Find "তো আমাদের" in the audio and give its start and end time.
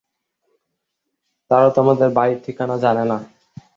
1.73-2.09